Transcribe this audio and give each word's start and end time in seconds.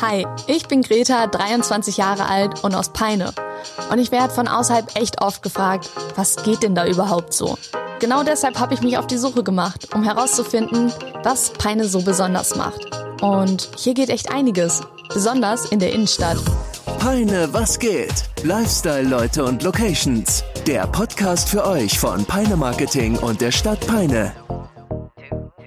Hi, 0.00 0.26
ich 0.46 0.68
bin 0.68 0.82
Greta, 0.82 1.26
23 1.26 1.96
Jahre 1.96 2.28
alt 2.28 2.62
und 2.62 2.74
aus 2.74 2.90
Peine. 2.90 3.32
Und 3.90 3.98
ich 3.98 4.10
werde 4.10 4.34
von 4.34 4.48
außerhalb 4.48 4.96
echt 4.96 5.22
oft 5.22 5.42
gefragt, 5.42 5.90
was 6.16 6.36
geht 6.36 6.62
denn 6.62 6.74
da 6.74 6.86
überhaupt 6.86 7.32
so? 7.32 7.56
Genau 8.00 8.22
deshalb 8.22 8.58
habe 8.58 8.74
ich 8.74 8.82
mich 8.82 8.98
auf 8.98 9.06
die 9.06 9.16
Suche 9.16 9.42
gemacht, 9.42 9.94
um 9.94 10.02
herauszufinden, 10.02 10.92
was 11.22 11.50
Peine 11.50 11.86
so 11.86 12.02
besonders 12.02 12.56
macht. 12.56 12.80
Und 13.22 13.70
hier 13.76 13.94
geht 13.94 14.10
echt 14.10 14.32
einiges, 14.32 14.82
besonders 15.12 15.66
in 15.66 15.78
der 15.78 15.92
Innenstadt. 15.92 16.38
Peine, 16.98 17.48
was 17.52 17.78
geht? 17.78 18.24
Lifestyle-Leute 18.42 19.44
und 19.44 19.62
Locations. 19.62 20.44
Der 20.66 20.86
Podcast 20.86 21.48
für 21.48 21.66
euch 21.66 21.98
von 21.98 22.24
Peine 22.24 22.56
Marketing 22.56 23.16
und 23.18 23.40
der 23.40 23.52
Stadt 23.52 23.86
Peine. 23.86 24.32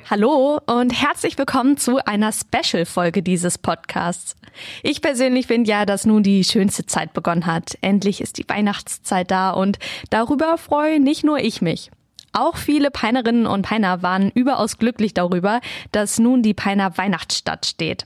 Hallo 0.10 0.62
und 0.68 0.92
herzlich 0.92 1.38
willkommen 1.38 1.76
zu 1.76 1.98
einer 2.06 2.32
Special-Folge 2.32 3.22
dieses 3.22 3.58
Podcasts. 3.58 4.38
Ich 4.82 5.02
persönlich 5.02 5.48
finde 5.48 5.70
ja, 5.70 5.86
dass 5.86 6.06
nun 6.06 6.24
die 6.24 6.46
schönste 6.46 6.86
Zeit 6.86 7.12
begonnen 7.12 7.46
hat. 7.46 7.78
Endlich 7.82 8.22
ist 8.22 8.38
die 8.38 8.48
Weihnachtszeit 8.48 9.30
da 9.30 9.50
und 9.50 9.80
darüber 10.10 10.58
freue 10.58 11.02
nicht 11.02 11.26
nur 11.26 11.40
ich 11.40 11.62
mich. 11.62 11.92
Auch 12.32 12.56
viele 12.56 12.90
Peinerinnen 12.90 13.48
und 13.48 13.64
Peiner 13.64 14.02
waren 14.02 14.32
überaus 14.34 14.78
glücklich 14.78 15.14
darüber, 15.14 15.60
dass 15.92 16.20
nun 16.20 16.42
die 16.42 16.54
Peiner 16.54 16.98
Weihnachtsstadt 16.98 17.66
steht. 17.66 18.06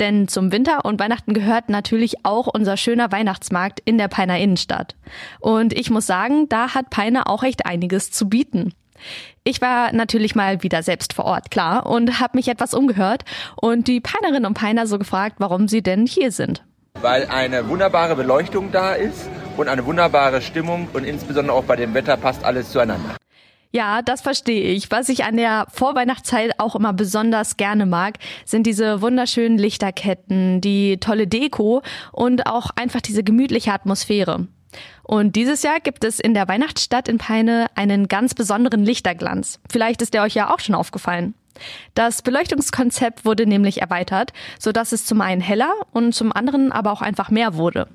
Denn 0.00 0.28
zum 0.28 0.50
Winter 0.50 0.86
und 0.86 0.98
Weihnachten 0.98 1.34
gehört 1.34 1.68
natürlich 1.68 2.24
auch 2.24 2.46
unser 2.46 2.78
schöner 2.78 3.12
Weihnachtsmarkt 3.12 3.80
in 3.84 3.98
der 3.98 4.08
Peiner 4.08 4.38
Innenstadt. 4.38 4.96
Und 5.40 5.74
ich 5.74 5.90
muss 5.90 6.06
sagen, 6.06 6.48
da 6.48 6.72
hat 6.72 6.88
Peiner 6.88 7.28
auch 7.28 7.42
echt 7.42 7.66
einiges 7.66 8.10
zu 8.10 8.30
bieten. 8.30 8.72
Ich 9.44 9.60
war 9.60 9.92
natürlich 9.92 10.34
mal 10.34 10.62
wieder 10.62 10.82
selbst 10.82 11.12
vor 11.12 11.26
Ort, 11.26 11.50
klar, 11.50 11.86
und 11.86 12.20
habe 12.20 12.36
mich 12.36 12.48
etwas 12.48 12.74
umgehört 12.74 13.24
und 13.56 13.88
die 13.88 14.00
Peinerinnen 14.00 14.46
und 14.46 14.54
Peiner 14.54 14.86
so 14.86 14.98
gefragt, 14.98 15.36
warum 15.38 15.68
sie 15.68 15.82
denn 15.82 16.06
hier 16.06 16.32
sind. 16.32 16.64
Weil 17.00 17.26
eine 17.26 17.68
wunderbare 17.68 18.16
Beleuchtung 18.16 18.72
da 18.72 18.94
ist 18.94 19.28
und 19.56 19.68
eine 19.68 19.84
wunderbare 19.84 20.40
Stimmung 20.40 20.88
und 20.92 21.04
insbesondere 21.04 21.56
auch 21.56 21.64
bei 21.64 21.76
dem 21.76 21.92
Wetter 21.92 22.16
passt 22.16 22.44
alles 22.44 22.70
zueinander. 22.70 23.16
Ja, 23.74 24.02
das 24.02 24.20
verstehe 24.20 24.70
ich. 24.70 24.92
Was 24.92 25.08
ich 25.08 25.24
an 25.24 25.36
der 25.36 25.66
Vorweihnachtszeit 25.68 26.60
auch 26.60 26.76
immer 26.76 26.92
besonders 26.92 27.56
gerne 27.56 27.86
mag, 27.86 28.18
sind 28.44 28.68
diese 28.68 29.02
wunderschönen 29.02 29.58
Lichterketten, 29.58 30.60
die 30.60 30.98
tolle 30.98 31.26
Deko 31.26 31.82
und 32.12 32.46
auch 32.46 32.70
einfach 32.76 33.00
diese 33.00 33.24
gemütliche 33.24 33.72
Atmosphäre. 33.72 34.46
Und 35.02 35.36
dieses 35.36 35.62
Jahr 35.62 35.80
gibt 35.80 36.04
es 36.04 36.18
in 36.18 36.34
der 36.34 36.48
Weihnachtsstadt 36.48 37.08
in 37.08 37.18
Peine 37.18 37.66
einen 37.74 38.08
ganz 38.08 38.34
besonderen 38.34 38.84
Lichterglanz. 38.84 39.60
Vielleicht 39.70 40.02
ist 40.02 40.14
der 40.14 40.22
euch 40.22 40.34
ja 40.34 40.52
auch 40.52 40.60
schon 40.60 40.74
aufgefallen. 40.74 41.34
Das 41.94 42.22
Beleuchtungskonzept 42.22 43.24
wurde 43.24 43.46
nämlich 43.46 43.80
erweitert, 43.80 44.32
so 44.58 44.72
dass 44.72 44.92
es 44.92 45.06
zum 45.06 45.20
einen 45.20 45.40
heller 45.40 45.72
und 45.92 46.14
zum 46.14 46.32
anderen 46.32 46.72
aber 46.72 46.92
auch 46.92 47.02
einfach 47.02 47.30
mehr 47.30 47.54
wurde. 47.54 47.88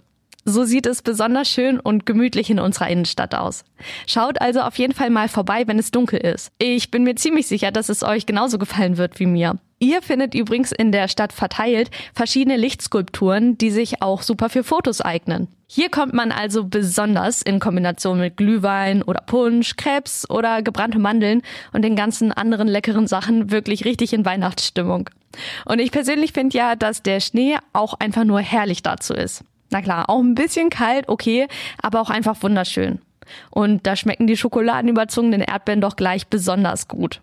So 0.45 0.63
sieht 0.63 0.85
es 0.85 1.01
besonders 1.01 1.49
schön 1.49 1.79
und 1.79 2.05
gemütlich 2.05 2.49
in 2.49 2.59
unserer 2.59 2.87
Innenstadt 2.87 3.35
aus. 3.35 3.65
Schaut 4.07 4.41
also 4.41 4.61
auf 4.61 4.77
jeden 4.77 4.93
Fall 4.93 5.09
mal 5.09 5.27
vorbei, 5.27 5.67
wenn 5.67 5.77
es 5.77 5.91
dunkel 5.91 6.19
ist. 6.19 6.51
Ich 6.57 6.91
bin 6.91 7.03
mir 7.03 7.15
ziemlich 7.15 7.47
sicher, 7.47 7.71
dass 7.71 7.89
es 7.89 8.03
euch 8.03 8.25
genauso 8.25 8.57
gefallen 8.57 8.97
wird 8.97 9.19
wie 9.19 9.25
mir. 9.25 9.59
Ihr 9.81 10.01
findet 10.01 10.35
übrigens 10.35 10.73
in 10.73 10.91
der 10.91 11.07
Stadt 11.07 11.31
verteilt 11.31 11.89
verschiedene 12.13 12.57
Lichtskulpturen, 12.57 13.57
die 13.57 13.71
sich 13.71 14.01
auch 14.01 14.23
super 14.23 14.49
für 14.49 14.65
Fotos 14.65 14.99
eignen. 14.99 15.47
Hier 15.67 15.89
kommt 15.89 16.13
man 16.13 16.33
also 16.33 16.65
besonders 16.65 17.41
in 17.41 17.59
Kombination 17.59 18.19
mit 18.19 18.35
Glühwein 18.35 19.03
oder 19.03 19.21
Punsch, 19.21 19.77
Krebs 19.77 20.29
oder 20.29 20.61
gebrannte 20.63 20.99
Mandeln 20.99 21.43
und 21.71 21.83
den 21.83 21.95
ganzen 21.95 22.33
anderen 22.33 22.67
leckeren 22.67 23.07
Sachen 23.07 23.51
wirklich 23.51 23.85
richtig 23.85 24.11
in 24.11 24.25
Weihnachtsstimmung. 24.25 25.09
Und 25.63 25.79
ich 25.79 25.91
persönlich 25.91 26.33
finde 26.33 26.57
ja, 26.57 26.75
dass 26.75 27.01
der 27.01 27.21
Schnee 27.21 27.57
auch 27.71 27.93
einfach 27.93 28.25
nur 28.25 28.41
herrlich 28.41 28.83
dazu 28.83 29.13
ist. 29.13 29.45
Na 29.69 29.81
klar, 29.81 30.09
auch 30.09 30.19
ein 30.19 30.35
bisschen 30.35 30.69
kalt, 30.69 31.07
okay, 31.07 31.47
aber 31.81 32.01
auch 32.01 32.09
einfach 32.09 32.35
wunderschön. 32.41 32.99
Und 33.49 33.85
da 33.87 33.95
schmecken 33.95 34.27
die 34.27 34.35
schokoladenüberzogenen 34.35 35.41
Erdbeeren 35.41 35.81
doch 35.81 35.95
gleich 35.95 36.27
besonders 36.27 36.87
gut. 36.87 37.21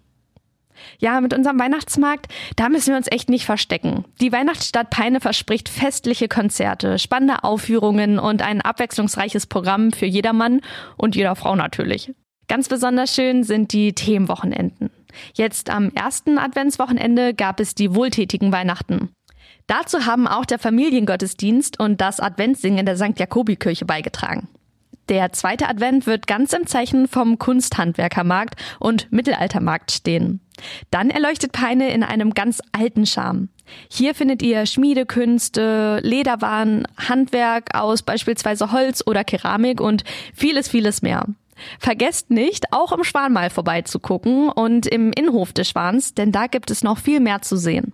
Ja, 0.99 1.21
mit 1.21 1.35
unserem 1.35 1.59
Weihnachtsmarkt, 1.59 2.27
da 2.57 2.69
müssen 2.69 2.91
wir 2.91 2.97
uns 2.97 3.11
echt 3.11 3.29
nicht 3.29 3.45
verstecken. 3.45 4.05
Die 4.21 4.33
Weihnachtsstadt 4.33 4.91
Peine 4.91 5.21
verspricht 5.21 5.69
festliche 5.69 6.29
Konzerte, 6.29 6.99
spannende 6.99 7.45
Aufführungen 7.45 8.19
und 8.19 8.43
ein 8.43 8.61
abwechslungsreiches 8.61 9.47
Programm 9.47 9.93
für 9.93 10.07
jedermann 10.07 10.61
und 10.97 11.17
jeder 11.17 11.37
Frau 11.37 11.57
natürlich. 11.57 12.13
Ganz 12.49 12.69
besonders 12.69 13.15
schön 13.15 13.43
sind 13.43 13.73
die 13.73 13.93
Themenwochenenden. 13.93 14.91
Jetzt 15.35 15.71
am 15.71 15.91
ersten 15.91 16.39
Adventswochenende 16.39 17.35
gab 17.35 17.61
es 17.61 17.75
die 17.75 17.95
wohltätigen 17.95 18.53
Weihnachten. 18.53 19.11
Dazu 19.67 20.07
haben 20.07 20.29
auch 20.29 20.45
der 20.45 20.59
Familiengottesdienst 20.59 21.81
und 21.81 22.01
das 22.01 22.21
Adventssingen 22.21 22.79
in 22.79 22.87
der 22.87 22.97
St. 22.97 23.19
Jakobikirche 23.19 23.85
beigetragen. 23.85 24.49
Der 25.09 25.33
zweite 25.33 25.69
Advent 25.69 26.07
wird 26.07 26.27
ganz 26.27 26.53
im 26.53 26.67
Zeichen 26.67 27.07
vom 27.07 27.39
Kunsthandwerkermarkt 27.39 28.61
und 28.81 29.11
Mittelaltermarkt 29.13 29.93
stehen. 29.93 30.41
Dann 30.91 31.11
erleuchtet 31.11 31.53
Peine 31.53 31.93
in 31.93 32.03
einem 32.03 32.35
ganz 32.35 32.61
alten 32.73 33.07
Charme. 33.07 33.49
Hier 33.91 34.15
findet 34.15 34.43
ihr 34.43 34.67
Schmiedekünste, 34.67 36.01
Lederwaren, 36.03 36.87
Handwerk 36.97 37.75
aus 37.75 38.03
beispielsweise 38.03 38.73
Holz 38.73 39.03
oder 39.07 39.25
Keramik 39.25 39.81
und 39.81 40.05
vieles, 40.35 40.69
vieles 40.69 41.03
mehr. 41.03 41.27
Vergesst 41.79 42.31
nicht, 42.31 42.73
auch 42.73 42.93
im 42.93 43.05
Schwan 43.05 43.33
mal 43.33 43.51
vorbeizugucken 43.51 44.51
und 44.51 44.87
im 44.87 45.13
Innenhof 45.13 45.53
des 45.53 45.71
Schwans, 45.71 46.15
denn 46.15 46.33
da 46.33 46.47
gibt 46.47 46.71
es 46.71 46.83
noch 46.83 46.99
viel 46.99 47.21
mehr 47.21 47.43
zu 47.43 47.57
sehen. 47.57 47.93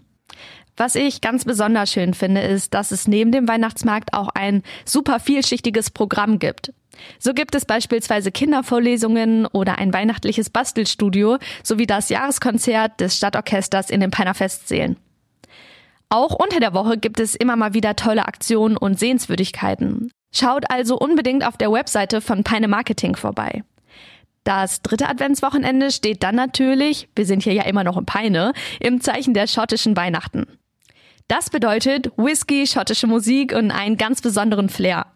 Was 0.76 0.94
ich 0.94 1.20
ganz 1.20 1.44
besonders 1.44 1.92
schön 1.92 2.14
finde, 2.14 2.40
ist, 2.40 2.74
dass 2.74 2.90
es 2.90 3.06
neben 3.06 3.30
dem 3.30 3.46
Weihnachtsmarkt 3.46 4.14
auch 4.14 4.28
ein 4.28 4.62
super 4.84 5.20
vielschichtiges 5.20 5.90
Programm 5.90 6.38
gibt. 6.38 6.72
So 7.18 7.34
gibt 7.34 7.54
es 7.54 7.64
beispielsweise 7.64 8.32
Kindervorlesungen 8.32 9.46
oder 9.46 9.78
ein 9.78 9.92
weihnachtliches 9.92 10.50
Bastelstudio 10.50 11.38
sowie 11.62 11.86
das 11.86 12.08
Jahreskonzert 12.08 13.00
des 13.00 13.16
Stadtorchesters 13.16 13.90
in 13.90 14.00
den 14.00 14.10
Peiner 14.10 14.34
Festsälen. 14.34 14.96
Auch 16.08 16.34
unter 16.34 16.60
der 16.60 16.74
Woche 16.74 16.98
gibt 16.98 17.20
es 17.20 17.34
immer 17.34 17.56
mal 17.56 17.74
wieder 17.74 17.96
tolle 17.96 18.26
Aktionen 18.26 18.76
und 18.76 18.98
Sehenswürdigkeiten. 18.98 20.10
Schaut 20.34 20.70
also 20.70 20.98
unbedingt 20.98 21.46
auf 21.46 21.56
der 21.56 21.72
Webseite 21.72 22.20
von 22.20 22.44
Peine 22.44 22.68
Marketing 22.68 23.16
vorbei. 23.16 23.62
Das 24.44 24.82
dritte 24.82 25.08
Adventswochenende 25.08 25.90
steht 25.90 26.22
dann 26.22 26.34
natürlich, 26.34 27.08
wir 27.14 27.26
sind 27.26 27.44
hier 27.44 27.52
ja 27.52 27.62
immer 27.62 27.84
noch 27.84 27.96
in 27.96 28.06
Peine, 28.06 28.52
im 28.80 29.00
Zeichen 29.00 29.34
der 29.34 29.46
schottischen 29.46 29.96
Weihnachten. 29.96 30.46
Das 31.32 31.48
bedeutet 31.48 32.12
Whisky, 32.18 32.66
schottische 32.66 33.06
Musik 33.06 33.54
und 33.54 33.70
einen 33.70 33.96
ganz 33.96 34.20
besonderen 34.20 34.68
Flair. 34.68 35.06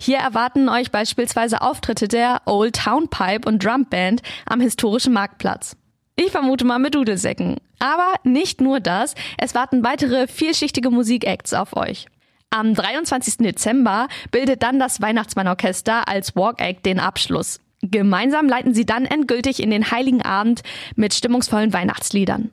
Hier 0.00 0.16
erwarten 0.16 0.70
euch 0.70 0.90
beispielsweise 0.90 1.60
Auftritte 1.60 2.08
der 2.08 2.40
Old 2.46 2.76
Town 2.76 3.08
Pipe 3.10 3.46
und 3.46 3.62
Drum 3.62 3.84
Band 3.84 4.22
am 4.46 4.62
historischen 4.62 5.12
Marktplatz. 5.12 5.76
Ich 6.16 6.30
vermute 6.30 6.64
mal 6.64 6.78
mit 6.78 6.94
Dudelsäcken. 6.94 7.56
Aber 7.78 8.14
nicht 8.24 8.62
nur 8.62 8.80
das, 8.80 9.14
es 9.36 9.54
warten 9.54 9.84
weitere 9.84 10.28
vielschichtige 10.28 10.88
Musikacts 10.88 11.52
auf 11.52 11.76
euch. 11.76 12.06
Am 12.48 12.72
23. 12.72 13.36
Dezember 13.36 14.08
bildet 14.30 14.62
dann 14.62 14.78
das 14.78 15.02
Weihnachtsmannorchester 15.02 16.08
als 16.08 16.34
Walk 16.34 16.58
Act 16.58 16.86
den 16.86 17.00
Abschluss. 17.00 17.60
Gemeinsam 17.82 18.48
leiten 18.48 18.72
sie 18.72 18.86
dann 18.86 19.04
endgültig 19.04 19.62
in 19.62 19.68
den 19.68 19.90
Heiligen 19.90 20.22
Abend 20.22 20.62
mit 20.94 21.12
stimmungsvollen 21.12 21.74
Weihnachtsliedern. 21.74 22.50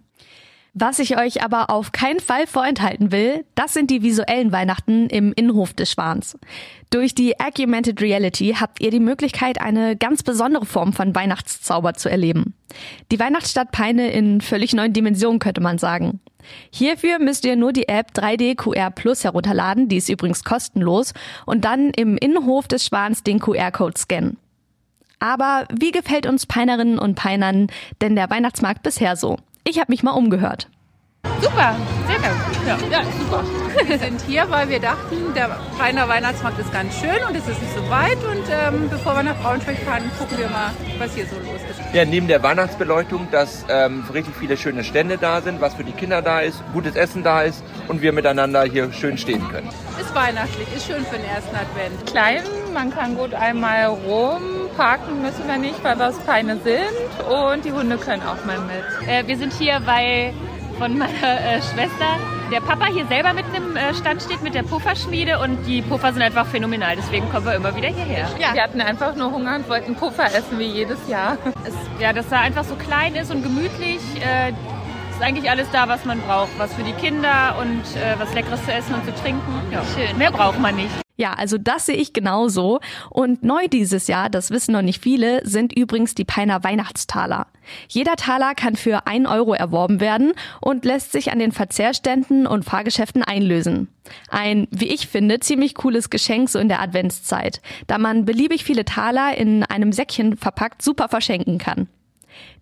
Was 0.76 0.98
ich 0.98 1.20
euch 1.20 1.44
aber 1.44 1.70
auf 1.70 1.92
keinen 1.92 2.20
Fall 2.20 2.48
vorenthalten 2.48 3.12
will, 3.12 3.46
das 3.54 3.76
sind 3.76 3.92
die 3.92 4.02
visuellen 4.02 4.52
Weihnachten 4.52 5.08
im 5.08 5.32
Innenhof 5.32 5.74
des 5.74 5.92
Schwans. 5.92 6.36
Durch 6.90 7.14
die 7.14 7.40
Augmented 7.40 8.02
Reality 8.02 8.56
habt 8.60 8.82
ihr 8.82 8.90
die 8.90 9.00
Möglichkeit, 9.00 9.62
eine 9.62 9.96
ganz 9.96 10.24
besondere 10.24 10.66
Form 10.66 10.92
von 10.92 11.14
Weihnachtszauber 11.14 11.94
zu 11.94 12.10
erleben. 12.10 12.56
Die 13.12 13.20
Weihnachtsstadt 13.20 13.72
Peine 13.72 14.12
in 14.12 14.42
völlig 14.42 14.74
neuen 14.74 14.94
Dimensionen, 14.94 15.38
könnte 15.38 15.62
man 15.62 15.78
sagen. 15.78 16.22
Hierfür 16.72 17.20
müsst 17.20 17.46
ihr 17.46 17.56
nur 17.56 17.72
die 17.72 17.88
App 17.88 18.10
3D 18.16 18.56
QR 18.56 18.90
Plus 18.90 19.24
herunterladen, 19.24 19.90
die 19.90 19.98
ist 19.98 20.10
übrigens 20.10 20.44
kostenlos, 20.44 21.14
und 21.46 21.66
dann 21.66 21.92
im 21.92 22.18
Innenhof 22.18 22.68
des 22.68 22.88
Schwans 22.88 23.22
den 23.22 23.40
QR-Code 23.40 24.00
scannen. 24.00 24.38
Aber 25.20 25.68
wie 25.72 25.92
gefällt 25.92 26.26
uns 26.26 26.48
Peinerinnen 26.48 26.98
und 26.98 27.14
Peinern 27.14 27.68
denn 28.02 28.16
der 28.16 28.32
Weihnachtsmarkt 28.32 28.82
bisher 28.82 29.16
so? 29.16 29.38
Ich 29.66 29.80
habe 29.80 29.92
mich 29.92 30.04
mal 30.04 30.12
umgehört. 30.12 30.70
Super, 31.44 31.76
sehr 32.08 32.20
gut. 32.20 32.66
Ja, 32.66 32.78
ja, 32.90 33.04
super. 33.20 33.44
Wir 33.86 34.00
sind 34.00 34.22
hier, 34.22 34.46
weil 34.50 34.70
wir 34.70 34.80
dachten, 34.80 35.34
der 35.36 35.58
Peiner 35.78 36.08
Weihnachtsmarkt 36.08 36.58
ist 36.58 36.72
ganz 36.72 36.98
schön 36.98 37.22
und 37.28 37.36
es 37.36 37.46
ist 37.46 37.62
nicht 37.62 37.74
so 37.76 37.90
weit. 37.90 38.18
Und 38.24 38.46
ähm, 38.50 38.90
bevor 38.90 39.16
wir 39.16 39.24
nach 39.24 39.36
Braunschweig 39.42 39.78
fahren, 39.80 40.10
gucken 40.18 40.38
wir 40.38 40.48
mal, 40.48 40.72
was 41.00 41.14
hier 41.14 41.26
so 41.26 41.36
los 41.36 41.60
ist. 41.70 41.82
Ja, 41.94 42.06
neben 42.06 42.30
der 42.30 42.42
Weihnachtsbeleuchtung, 42.42 43.28
dass 43.30 43.66
ähm, 43.68 44.06
richtig 44.14 44.36
viele 44.38 44.56
schöne 44.56 44.86
Stände 44.86 45.18
da 45.18 45.42
sind, 45.42 45.60
was 45.60 45.74
für 45.74 45.84
die 45.84 45.92
Kinder 45.92 46.22
da 46.22 46.40
ist, 46.40 46.64
gutes 46.72 46.96
Essen 46.96 47.24
da 47.24 47.42
ist 47.42 47.62
und 47.90 48.02
wir 48.02 48.14
miteinander 48.14 48.64
hier 48.64 48.94
schön 48.94 49.18
stehen 49.18 49.46
können. 49.50 49.68
Ist 50.00 50.16
weihnachtlich, 50.16 50.68
ist 50.74 50.88
schön 50.88 51.06
für 51.06 51.18
den 51.18 51.26
ersten 51.26 51.56
Advent. 51.56 52.06
Klein, 52.06 52.44
man 52.74 52.90
kann 52.90 53.18
gut 53.18 53.34
einmal 53.34 53.88
rum 53.88 54.64
parken 54.78 55.22
müssen 55.22 55.48
wir 55.48 55.58
nicht, 55.58 55.84
weil 55.84 55.98
wir 55.98 56.10
aus 56.10 56.18
Peine 56.20 56.58
sind 56.64 57.30
und 57.30 57.64
die 57.66 57.72
Hunde 57.72 57.98
können 57.98 58.24
auch 58.24 58.44
mal 58.46 58.60
mit. 58.60 59.08
Äh, 59.08 59.28
wir 59.28 59.38
sind 59.38 59.54
hier, 59.54 59.82
weil 59.86 60.34
von 60.78 60.98
meiner 60.98 61.14
äh, 61.14 61.62
Schwester 61.62 62.18
der 62.52 62.62
Papa 62.62 62.86
hier 62.86 63.06
selber 63.08 63.34
mit 63.34 63.46
einem 63.46 63.76
äh, 63.76 63.94
Stand 63.94 64.22
steht 64.22 64.44
mit 64.44 64.54
der 64.54 64.64
Pufferschmiede 64.64 65.40
und 65.40 65.66
die 65.66 65.82
Puffer 65.82 66.14
sind 66.14 66.22
einfach 66.22 66.46
phänomenal. 66.46 66.96
Deswegen 66.96 67.30
kommen 67.32 67.46
wir 67.46 67.56
immer 67.56 67.76
wieder 67.76 67.88
hierher. 67.88 68.28
Ja. 68.40 68.54
Wir 68.54 68.64
hatten 68.64 68.82
einfach 68.82 69.16
nur 69.16 69.32
Hunger 69.32 69.56
und 69.56 69.70
wollten 69.70 69.96
Puffer 69.96 70.26
essen 70.26 70.60
wie 70.60 70.66
jedes 70.66 71.08
Jahr. 71.08 71.38
Es, 71.66 71.74
ja, 72.00 72.14
dass 72.14 72.32
er 72.32 72.42
einfach 72.42 72.64
so 72.64 72.76
klein 72.76 73.16
ist 73.16 73.32
und 73.32 73.42
gemütlich. 73.42 74.00
Äh, 74.22 74.54
ist 75.14 75.22
eigentlich 75.22 75.50
alles 75.50 75.68
da, 75.72 75.88
was 75.88 76.06
man 76.06 76.20
braucht. 76.22 76.50
Was 76.58 76.74
für 76.74 76.84
die 76.84 76.94
Kinder 76.94 77.56
und 77.60 77.82
äh, 77.96 78.20
was 78.20 78.34
Leckeres 78.34 78.64
zu 78.66 78.74
essen 78.74 78.96
und 78.96 79.06
zu 79.06 79.14
trinken. 79.14 79.62
Ja. 79.72 79.84
Schön. 79.96 80.18
Mehr 80.18 80.32
braucht 80.32 80.60
man 80.60 80.76
nicht. 80.76 80.92
Ja, 81.16 81.34
also 81.34 81.60
das 81.60 81.86
sehe 81.86 81.96
ich 81.96 82.14
genauso. 82.14 82.80
Und 83.12 83.44
neu 83.44 83.68
dieses 83.68 84.08
Jahr, 84.08 84.30
das 84.30 84.50
wissen 84.50 84.72
noch 84.72 84.82
nicht 84.82 85.02
viele, 85.02 85.46
sind 85.46 85.72
übrigens 85.72 86.16
die 86.16 86.26
Peiner 86.26 86.64
Weihnachtstaler. 86.64 87.46
Jeder 87.88 88.16
Taler 88.16 88.56
kann 88.56 88.76
für 88.76 89.06
ein 89.06 89.28
Euro 89.28 89.54
erworben 89.54 90.00
werden 90.00 90.34
und 90.60 90.86
lässt 90.86 91.12
sich 91.12 91.32
an 91.32 91.38
den 91.38 91.52
Verzehrständen 91.52 92.48
und 92.48 92.66
Fahrgeschäften 92.66 93.22
einlösen. 93.24 93.90
Ein, 94.30 94.68
wie 94.72 94.88
ich 94.88 95.08
finde, 95.08 95.40
ziemlich 95.40 95.76
cooles 95.76 96.10
Geschenk 96.10 96.50
so 96.50 96.58
in 96.58 96.68
der 96.68 96.82
Adventszeit, 96.82 97.62
da 97.86 98.00
man 98.00 98.26
beliebig 98.26 98.64
viele 98.64 98.84
Taler 98.84 99.38
in 99.38 99.64
einem 99.64 99.92
Säckchen 99.92 100.36
verpackt 100.36 100.82
super 100.82 101.10
verschenken 101.10 101.60
kann. 101.60 101.88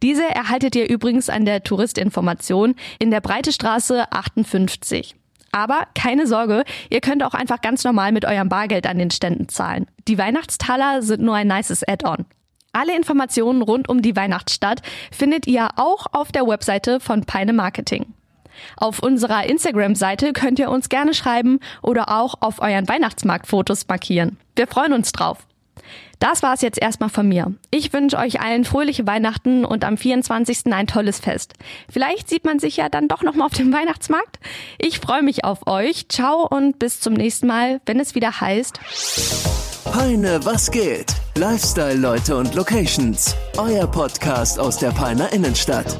Diese 0.02 0.24
erhaltet 0.24 0.76
ihr 0.76 0.90
übrigens 0.90 1.30
an 1.30 1.46
der 1.46 1.64
Touristinformation 1.64 2.76
in 3.00 3.12
der 3.12 3.22
Breite 3.22 3.52
Straße 3.52 4.12
58. 4.12 5.16
Aber 5.52 5.88
keine 5.96 6.28
Sorge, 6.28 6.64
ihr 6.90 7.02
könnt 7.02 7.24
auch 7.24 7.34
einfach 7.34 7.62
ganz 7.62 7.84
normal 7.84 8.12
mit 8.12 8.26
eurem 8.26 8.50
Bargeld 8.50 8.88
an 8.88 8.98
den 8.98 9.12
Ständen 9.12 9.50
zahlen. 9.50 9.88
Die 10.08 10.18
Weihnachtstaler 10.18 11.02
sind 11.02 11.22
nur 11.22 11.36
ein 11.36 11.48
nices 11.48 11.84
Add-on. 11.88 12.26
Alle 12.74 12.96
Informationen 12.96 13.62
rund 13.62 13.90
um 13.90 14.02
die 14.02 14.16
Weihnachtsstadt 14.16 14.82
findet 15.12 15.46
ihr 15.46 15.70
auch 15.76 16.08
auf 16.14 16.32
der 16.32 16.48
Webseite 16.48 17.02
von 17.02 17.26
Peine 17.26 17.52
Marketing. 17.52 18.14
Auf 18.78 19.00
unserer 19.00 19.46
Instagram-Seite 19.46 20.34
könnt 20.34 20.60
ihr 20.60 20.70
uns 20.70 20.90
gerne 20.90 21.14
schreiben 21.14 21.60
oder 21.82 22.18
auch 22.18 22.36
auf 22.42 22.62
euren 22.62 22.88
Weihnachtsmarktfotos 22.88 23.88
markieren. 23.88 24.38
Wir 24.56 24.68
freuen 24.68 24.94
uns 24.94 25.12
drauf. 25.12 25.46
Das 26.20 26.44
war's 26.44 26.62
jetzt 26.62 26.80
erstmal 26.80 27.10
von 27.10 27.28
mir. 27.28 27.54
Ich 27.72 27.94
wünsche 27.94 28.18
euch 28.18 28.42
allen 28.42 28.64
fröhliche 28.64 29.08
Weihnachten 29.08 29.66
und 29.66 29.84
am 29.84 29.98
24. 29.98 30.72
ein 30.72 30.88
tolles 30.88 31.20
Fest. 31.20 31.54
Vielleicht 31.92 32.30
sieht 32.30 32.46
man 32.46 32.60
sich 32.60 32.78
ja 32.78 32.90
dann 32.90 33.08
doch 33.08 33.24
nochmal 33.24 33.48
auf 33.48 33.54
dem 33.54 33.74
Weihnachtsmarkt. 33.74 34.40
Ich 34.78 35.00
freue 35.00 35.24
mich 35.24 35.44
auf 35.44 35.68
euch. 35.68 36.08
Ciao 36.10 36.48
und 36.48 36.78
bis 36.80 37.00
zum 37.00 37.14
nächsten 37.14 37.48
Mal, 37.48 37.82
wenn 37.86 38.00
es 38.00 38.16
wieder 38.16 38.40
heißt. 38.40 38.80
Peine, 39.92 40.40
was 40.46 40.70
geht? 40.70 41.14
Lifestyle, 41.36 41.96
Leute 41.96 42.38
und 42.38 42.54
Locations. 42.56 43.36
Euer 43.58 43.88
Podcast 43.88 44.60
aus 44.60 44.78
der 44.78 44.92
Peiner 44.92 45.34
Innenstadt. 45.34 45.98